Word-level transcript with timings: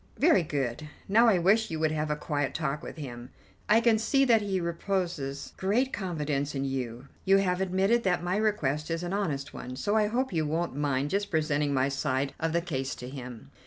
"Very 0.17 0.41
good. 0.41 0.89
Now, 1.07 1.27
I 1.27 1.37
wish 1.37 1.69
you 1.69 1.77
would 1.79 1.91
have 1.91 2.09
a 2.09 2.15
quiet 2.15 2.55
talk 2.55 2.81
with 2.81 2.97
him. 2.97 3.29
I 3.69 3.79
can 3.79 3.99
see 3.99 4.25
that 4.25 4.41
he 4.41 4.59
reposes 4.59 5.53
great 5.57 5.93
confidence 5.93 6.55
in 6.55 6.65
you. 6.65 7.07
You 7.23 7.37
have 7.37 7.61
admitted 7.61 8.01
that 8.01 8.23
my 8.23 8.35
request 8.37 8.89
is 8.89 9.03
an 9.03 9.13
honest 9.13 9.53
one, 9.53 9.75
so 9.75 9.95
I 9.95 10.07
hope 10.07 10.33
you 10.33 10.47
won't 10.47 10.75
mind 10.75 11.11
just 11.11 11.29
presenting 11.29 11.71
my 11.71 11.87
side 11.87 12.33
of 12.39 12.51
the 12.51 12.61
case 12.61 12.95
to 12.95 13.07
him." 13.09 13.51